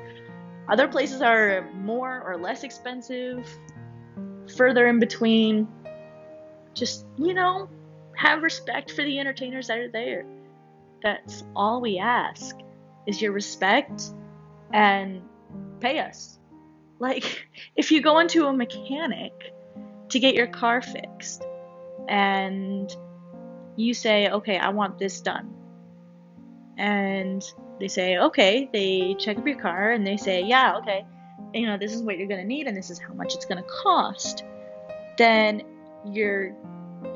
Other 0.69 0.87
places 0.87 1.23
are 1.23 1.69
more 1.75 2.23
or 2.23 2.37
less 2.37 2.63
expensive, 2.63 3.49
further 4.57 4.87
in 4.87 4.99
between. 4.99 5.67
Just, 6.75 7.07
you 7.17 7.35
know, 7.35 7.69
have 8.17 8.43
respect 8.43 8.93
for 8.93 9.03
the 9.03 9.19
entertainers 9.19 9.67
that 9.69 9.79
are 9.79 9.91
there. 9.91 10.25
That's 11.03 11.43
all 11.57 11.81
we 11.81 11.99
ask 11.99 12.57
is 13.07 13.21
your 13.21 13.33
respect 13.33 14.13
and 14.73 15.23
pay 15.81 15.99
us. 16.01 16.39
Like, 16.99 17.47
if 17.77 17.91
you 17.91 18.01
go 18.03 18.19
into 18.19 18.47
a 18.47 18.53
mechanic 18.53 19.33
to 20.11 20.19
get 20.19 20.35
your 20.35 20.47
car 20.47 20.83
fixed 20.83 21.45
and 22.09 22.95
you 23.77 23.95
say, 23.95 24.29
okay, 24.29 24.59
I 24.59 24.71
want 24.71 24.99
this 24.99 25.21
done. 25.21 25.55
And 26.77 27.43
they 27.79 27.89
say, 27.89 28.19
okay, 28.19 28.69
they 28.73 29.15
check 29.19 29.39
up 29.39 29.47
your 29.47 29.59
car 29.59 29.93
and 29.93 30.07
they 30.07 30.17
say, 30.17 30.43
yeah, 30.43 30.77
okay, 30.79 31.05
you 31.55 31.67
know, 31.67 31.77
this 31.77 31.95
is 31.95 32.03
what 32.03 32.19
you're 32.19 32.29
going 32.29 32.41
to 32.41 32.47
need 32.47 32.67
and 32.67 32.77
this 32.77 32.91
is 32.91 32.99
how 32.99 33.15
much 33.15 33.35
it's 33.35 33.45
going 33.45 33.63
to 33.63 33.69
cost. 33.69 34.45
Then 35.17 35.63
you're 36.05 36.51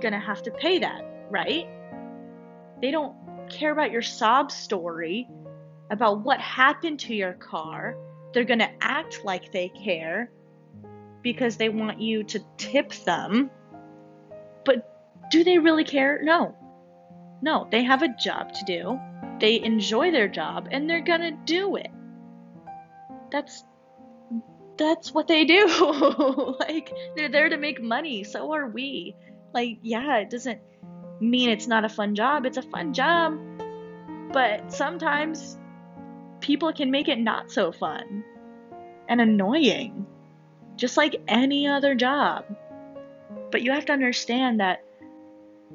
going 0.01 0.13
to 0.13 0.19
have 0.19 0.43
to 0.45 0.51
pay 0.51 0.79
that, 0.79 1.05
right? 1.31 1.67
They 2.81 2.91
don't 2.91 3.15
care 3.51 3.73
about 3.73 3.91
your 3.91 4.03
sob 4.03 4.51
story 4.51 5.29
about 5.91 6.21
what 6.21 6.41
happened 6.41 7.01
to 7.01 7.15
your 7.15 7.35
car. 7.35 7.97
They're 8.35 8.45
going 8.45 8.59
to 8.59 8.71
act 8.81 9.25
like 9.25 9.53
they 9.53 9.69
care 9.69 10.31
because 11.23 11.57
they 11.57 11.69
want 11.69 12.01
you 12.01 12.25
to 12.25 12.41
tip 12.59 12.93
them. 13.05 13.51
But 14.65 15.31
do 15.31 15.45
they 15.45 15.59
really 15.59 15.85
care? 15.85 16.21
No. 16.23 16.55
No, 17.41 17.69
they 17.71 17.85
have 17.85 18.03
a 18.03 18.15
job 18.17 18.53
to 18.53 18.65
do. 18.65 19.01
They 19.41 19.63
enjoy 19.63 20.11
their 20.11 20.29
job 20.29 20.69
and 20.71 20.91
they're 20.91 21.01
going 21.01 21.21
to 21.21 21.31
do 21.45 21.77
it. 21.77 21.91
That's 23.31 23.65
that's 24.77 25.13
what 25.13 25.29
they 25.29 25.45
do. 25.45 26.57
like 26.61 26.93
they're 27.17 27.29
there 27.29 27.49
to 27.49 27.57
make 27.57 27.81
money, 27.81 28.25
so 28.25 28.53
are 28.53 28.69
we. 28.69 29.15
Like 29.53 29.79
yeah, 29.83 30.19
it 30.19 30.31
doesn't 30.31 30.61
mean 31.21 31.51
it's 31.51 31.67
not 31.67 31.85
a 31.85 31.89
fun 31.89 32.15
job. 32.15 32.47
It's 32.47 32.57
a 32.57 32.63
fun 32.63 32.93
job. 32.93 33.39
But 34.33 34.73
sometimes 34.73 35.59
people 36.45 36.75
can 36.75 36.91
make 36.91 37.09
it 37.09 37.19
not 37.19 37.51
so 37.51 37.73
fun 37.73 38.23
and 39.09 39.19
annoying, 39.19 40.07
just 40.77 40.99
like 40.99 41.23
any 41.27 41.67
other 41.67 41.95
job. 41.95 42.45
But 43.51 43.63
you 43.63 43.73
have 43.73 43.87
to 43.87 43.95
understand 43.95 44.61
that 44.61 44.85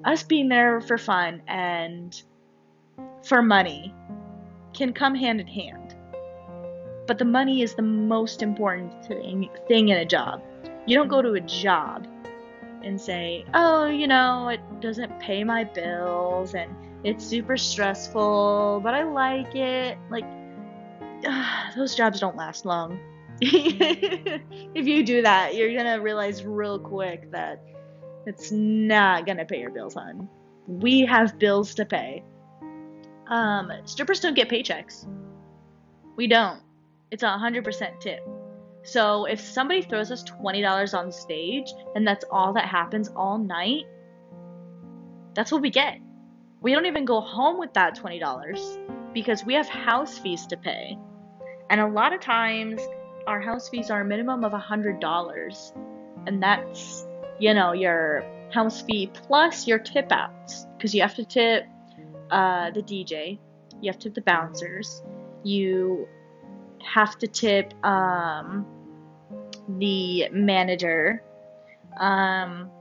us 0.05 0.21
being 0.21 0.47
there 0.47 0.79
for 0.79 0.99
fun 0.99 1.41
and 1.47 2.21
for 3.23 3.41
money 3.41 3.95
can 4.73 4.93
come 4.93 5.15
hand 5.15 5.41
in 5.41 5.47
hand. 5.47 5.95
But 7.07 7.17
the 7.17 7.25
money 7.25 7.63
is 7.63 7.73
the 7.73 7.81
most 7.81 8.43
important 8.43 8.93
thing, 9.07 9.49
thing 9.67 9.89
in 9.89 9.97
a 9.97 10.05
job. 10.05 10.43
You 10.85 10.95
don't 10.95 11.07
go 11.07 11.23
to 11.23 11.33
a 11.33 11.41
job 11.41 12.07
and 12.83 13.01
say, 13.01 13.43
oh, 13.55 13.87
you 13.87 14.05
know, 14.05 14.49
it 14.49 14.61
doesn't 14.81 15.19
pay 15.19 15.43
my 15.43 15.63
bills 15.63 16.53
and 16.53 16.71
it's 17.03 17.25
super 17.25 17.57
stressful, 17.57 18.81
but 18.83 18.93
I 18.93 19.01
like 19.01 19.55
it. 19.55 19.97
Like, 20.11 20.25
uh, 21.25 21.71
those 21.75 21.95
jobs 21.95 22.19
don't 22.19 22.35
last 22.35 22.65
long. 22.65 22.99
if 23.41 24.85
you 24.85 25.03
do 25.05 25.21
that, 25.21 25.55
you're 25.55 25.75
gonna 25.75 26.01
realize 26.01 26.43
real 26.43 26.77
quick 26.77 27.31
that 27.31 27.63
it's 28.25 28.51
not 28.51 29.25
gonna 29.25 29.45
pay 29.45 29.59
your 29.59 29.71
bills, 29.71 29.93
hon. 29.93 30.27
We 30.67 31.05
have 31.05 31.39
bills 31.39 31.73
to 31.75 31.85
pay. 31.85 32.23
Um, 33.27 33.71
strippers 33.85 34.19
don't 34.19 34.35
get 34.35 34.49
paychecks. 34.49 35.07
We 36.15 36.27
don't. 36.27 36.61
It's 37.11 37.23
a 37.23 37.27
100% 37.27 37.99
tip. 37.99 38.19
So 38.83 39.25
if 39.25 39.39
somebody 39.39 39.81
throws 39.81 40.11
us 40.11 40.23
$20 40.23 40.97
on 40.97 41.11
stage 41.11 41.71
and 41.95 42.07
that's 42.07 42.25
all 42.31 42.53
that 42.53 42.65
happens 42.65 43.09
all 43.15 43.37
night, 43.37 43.85
that's 45.33 45.51
what 45.51 45.61
we 45.61 45.69
get. 45.69 45.99
We 46.61 46.73
don't 46.73 46.85
even 46.85 47.05
go 47.05 47.21
home 47.21 47.59
with 47.59 47.73
that 47.73 47.97
$20 47.97 49.13
because 49.13 49.45
we 49.45 49.53
have 49.53 49.67
house 49.67 50.17
fees 50.17 50.45
to 50.47 50.57
pay. 50.57 50.97
And 51.69 51.79
a 51.81 51.87
lot 51.87 52.13
of 52.13 52.19
times 52.19 52.81
our 53.27 53.39
house 53.39 53.69
fees 53.69 53.91
are 53.91 54.01
a 54.01 54.05
minimum 54.05 54.43
of 54.43 54.53
$100. 54.53 55.77
And 56.25 56.41
that's, 56.41 57.05
you 57.39 57.53
know, 57.53 57.73
your 57.73 58.23
house 58.51 58.81
fee 58.81 59.11
plus 59.13 59.67
your 59.67 59.79
tip 59.79 60.11
outs 60.11 60.65
because 60.77 60.93
you 60.95 61.01
have 61.01 61.15
to 61.15 61.25
tip 61.25 61.65
uh, 62.31 62.71
the 62.71 62.81
DJ, 62.81 63.37
you 63.81 63.91
have 63.91 63.99
to 63.99 64.09
tip 64.09 64.15
the 64.15 64.21
bouncers, 64.21 65.03
you 65.43 66.07
have 66.83 67.17
to 67.19 67.27
tip 67.27 67.73
um, 67.85 68.65
the 69.77 70.27
manager. 70.31 71.23
Um, 71.99 72.71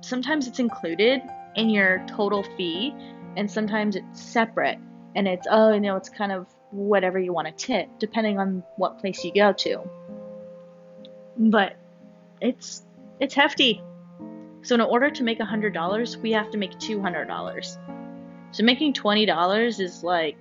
sometimes 0.00 0.46
it's 0.46 0.58
included 0.58 1.22
in 1.56 1.70
your 1.70 2.04
total 2.08 2.42
fee, 2.56 2.94
and 3.36 3.50
sometimes 3.50 3.96
it's 3.96 4.20
separate. 4.20 4.78
And 5.16 5.28
it's, 5.28 5.46
oh, 5.50 5.72
you 5.72 5.80
know, 5.80 5.96
it's 5.96 6.08
kind 6.08 6.32
of 6.32 6.46
whatever 6.74 7.18
you 7.18 7.32
want 7.32 7.46
to 7.46 7.52
tip, 7.52 7.88
depending 7.98 8.38
on 8.38 8.64
what 8.76 8.98
place 8.98 9.24
you 9.24 9.32
go 9.32 9.52
to. 9.52 9.88
But 11.36 11.76
it's 12.40 12.82
it's 13.20 13.34
hefty. 13.34 13.80
So 14.62 14.74
in 14.74 14.80
order 14.80 15.10
to 15.10 15.22
make 15.22 15.38
$100, 15.38 16.16
we 16.16 16.32
have 16.32 16.50
to 16.50 16.58
make 16.58 16.72
$200. 16.72 17.78
So 18.50 18.64
making 18.64 18.94
$20 18.94 19.80
is 19.80 20.02
like 20.02 20.36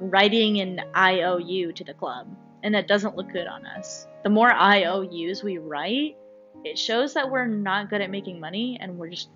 writing 0.00 0.60
an 0.60 0.80
IOU 0.96 1.72
to 1.72 1.84
the 1.84 1.94
club, 1.94 2.26
and 2.62 2.74
that 2.74 2.88
doesn't 2.88 3.16
look 3.16 3.30
good 3.32 3.46
on 3.46 3.66
us. 3.66 4.06
The 4.22 4.30
more 4.30 4.50
IOUs 4.50 5.42
we 5.42 5.58
write, 5.58 6.16
it 6.64 6.78
shows 6.78 7.14
that 7.14 7.30
we're 7.30 7.46
not 7.46 7.90
good 7.90 8.00
at 8.00 8.10
making 8.10 8.40
money 8.40 8.78
and 8.80 8.98
we're 8.98 9.10
just 9.10 9.28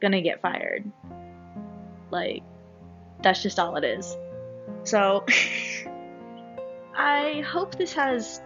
gonna 0.00 0.20
get 0.20 0.42
fired. 0.42 0.90
Like, 2.10 2.42
that's 3.22 3.42
just 3.42 3.58
all 3.58 3.76
it 3.76 3.84
is. 3.84 4.16
So, 4.84 5.24
I 6.96 7.42
hope 7.46 7.76
this 7.76 7.92
has 7.94 8.40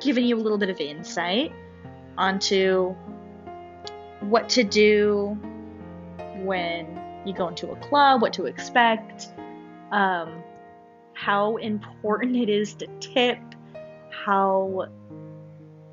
given 0.00 0.24
you 0.24 0.36
a 0.36 0.40
little 0.40 0.58
bit 0.58 0.70
of 0.70 0.80
insight 0.80 1.52
onto 2.16 2.94
what 4.20 4.48
to 4.50 4.64
do 4.64 5.36
when 6.36 7.00
you 7.24 7.32
go 7.32 7.48
into 7.48 7.70
a 7.70 7.76
club, 7.76 8.22
what 8.22 8.32
to 8.34 8.46
expect, 8.46 9.28
um, 9.90 10.42
how 11.14 11.56
important 11.56 12.36
it 12.36 12.48
is 12.48 12.74
to 12.74 12.86
tip, 13.00 13.38
how 14.10 14.88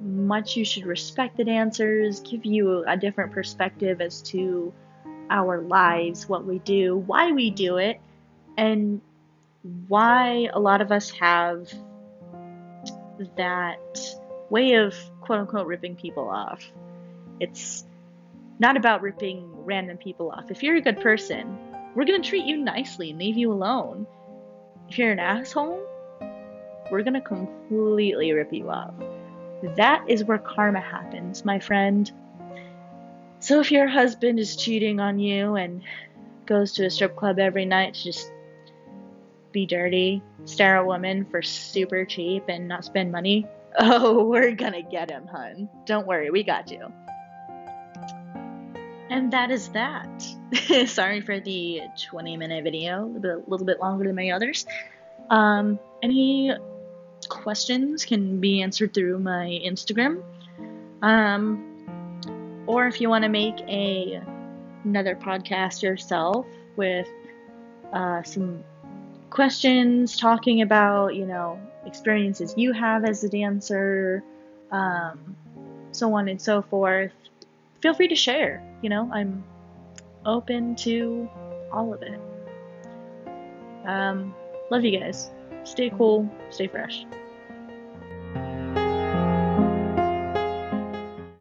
much 0.02 0.56
you 0.56 0.64
should 0.64 0.86
respect 0.86 1.38
the 1.38 1.44
dancers, 1.44 2.22
give 2.22 2.46
you 2.46 2.84
a 2.88 2.98
different 2.98 3.32
perspective 3.32 4.02
as 4.02 4.22
to 4.22 4.74
our 5.30 5.62
lives, 5.62 6.28
what 6.28 6.46
we 6.46 6.60
do, 6.60 6.98
why 6.98 7.32
we 7.32 7.52
do 7.52 7.78
it, 7.78 8.00
and 8.58 9.02
why 9.64 10.50
a 10.54 10.60
lot 10.60 10.82
of 10.82 10.92
us 10.92 11.10
have 11.12 11.72
that 13.36 14.00
way 14.50 14.74
of 14.76 14.96
quote 15.22 15.40
unquote 15.40 15.68
ripping 15.68 15.96
people 15.96 16.30
off. 16.30 16.64
It's 17.40 17.86
not 18.60 18.78
about 18.78 19.02
ripping 19.02 19.50
random 19.66 19.98
people 19.98 20.32
off. 20.32 20.52
If 20.52 20.64
you're 20.64 20.76
a 20.76 20.82
good 20.82 21.00
person, 21.02 21.58
we're 21.96 22.06
going 22.06 22.22
to 22.22 22.28
treat 22.28 22.46
you 22.46 22.58
nicely 22.58 23.10
and 23.10 23.20
leave 23.20 23.38
you 23.38 23.52
alone. 23.52 24.06
If 24.90 24.98
you're 24.98 25.12
an 25.12 25.20
asshole, 25.20 25.82
we're 26.92 27.04
going 27.04 27.14
to 27.14 27.22
completely 27.22 28.32
rip 28.34 28.52
you 28.54 28.70
off. 28.70 28.94
That 29.76 30.04
is 30.08 30.24
where 30.24 30.38
karma 30.38 30.80
happens, 30.80 31.46
my 31.46 31.60
friend. 31.60 32.12
So 33.40 33.60
if 33.60 33.72
your 33.72 33.88
husband 33.88 34.40
is 34.40 34.56
cheating 34.56 35.00
on 35.00 35.20
you 35.20 35.56
and 35.56 35.82
goes 36.46 36.74
to 36.74 36.86
a 36.86 36.90
strip 36.90 37.16
club 37.16 37.40
every 37.40 37.66
night 37.66 37.94
to 37.94 38.04
just 38.04 38.32
be 39.52 39.66
dirty, 39.66 40.22
stare 40.46 40.78
at 40.78 40.86
women 40.86 41.26
for 41.26 41.42
super 41.42 42.06
cheap 42.06 42.46
and 42.48 42.68
not 42.68 42.86
spend 42.86 43.12
money, 43.12 43.48
oh, 43.80 44.24
we're 44.24 44.52
gonna 44.52 44.82
get 44.82 45.10
him, 45.12 45.28
hun. 45.28 45.70
Don't 45.86 46.08
worry, 46.08 46.30
we 46.30 46.44
got 46.44 46.72
you. 46.72 46.92
And 49.10 49.32
that 49.34 49.50
is 49.50 49.70
that. 49.70 50.24
Sorry 50.88 51.22
for 51.22 51.40
the 51.40 51.82
20 52.10 52.38
minute 52.38 52.64
video, 52.64 53.04
a 53.04 53.06
little 53.06 53.22
bit, 53.22 53.50
little 53.50 53.66
bit 53.66 53.80
longer 53.80 54.06
than 54.06 54.16
my 54.16 54.30
others. 54.32 54.66
Um, 55.30 55.80
any 56.04 56.54
questions 57.28 58.06
can 58.06 58.40
be 58.40 58.62
answered 58.62 58.94
through 58.94 59.20
my 59.20 59.60
Instagram. 59.66 60.24
Um, 61.02 62.64
or 62.68 62.88
if 62.88 63.02
you 63.02 63.10
want 63.10 63.24
to 63.24 63.30
make 63.30 63.60
a 63.62 64.22
another 64.84 65.16
podcast 65.16 65.82
yourself 65.82 66.46
with 66.76 67.08
uh, 67.94 68.24
some 68.24 68.64
questions 69.30 70.18
talking 70.18 70.62
about 70.62 71.16
you 71.16 71.26
know 71.26 71.60
experiences 71.86 72.54
you 72.58 72.74
have 72.74 73.06
as 73.06 73.24
a 73.24 73.30
dancer, 73.30 74.24
um, 74.72 75.36
so 75.92 76.14
on 76.14 76.28
and 76.28 76.42
so 76.42 76.62
forth 76.62 77.12
feel 77.82 77.94
free 77.94 78.08
to 78.08 78.16
share. 78.16 78.62
You 78.82 78.90
know, 78.90 79.10
I'm 79.12 79.44
open 80.26 80.76
to 80.78 81.30
all 81.72 81.94
of 81.94 82.02
it. 82.02 82.20
Um, 83.86 84.34
love 84.70 84.84
you 84.84 85.00
guys. 85.00 85.30
Stay 85.64 85.90
cool, 85.90 86.30
stay 86.50 86.68
fresh. 86.68 87.06